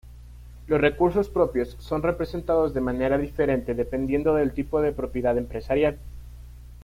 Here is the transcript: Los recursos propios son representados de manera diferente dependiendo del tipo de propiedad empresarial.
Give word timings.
Los 0.65 0.81
recursos 0.81 1.29
propios 1.29 1.75
son 1.79 2.01
representados 2.01 2.73
de 2.73 2.81
manera 2.81 3.19
diferente 3.19 3.75
dependiendo 3.75 4.33
del 4.33 4.51
tipo 4.51 4.81
de 4.81 4.93
propiedad 4.93 5.37
empresarial. 5.37 5.99